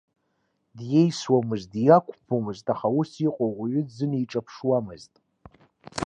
Диеисуамызт, 0.77 1.67
диақәԥомызт, 1.73 2.65
аха 2.73 2.87
ус 2.99 3.11
иҟоу 3.27 3.51
ауаҩы 3.51 3.81
дзынеиҿаԥшуамызт. 3.87 5.13